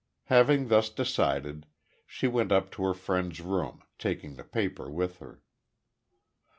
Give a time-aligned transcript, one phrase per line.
[0.33, 1.67] Having thus decided,
[2.07, 5.43] she went up to her friend's room, taking the paper with her.